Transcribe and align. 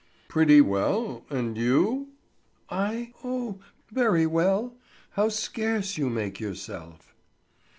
"Pretty 0.27 0.61
well; 0.61 1.25
and 1.29 1.55
you?" 1.55 2.07
"I—oh, 2.71 3.59
very 3.91 4.25
well. 4.25 4.73
How 5.11 5.29
scarce 5.29 5.95
you 5.95 6.09
make 6.09 6.39
yourself!" 6.39 7.13